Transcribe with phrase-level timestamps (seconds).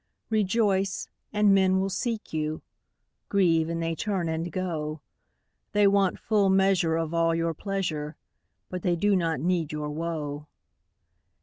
[0.31, 2.63] Rejoice, and men will seek you;
[3.29, 4.99] Grieve, and they turn and go;
[5.73, 8.15] They want full measure of all your pleasure,
[8.67, 10.47] But they do not need your woe.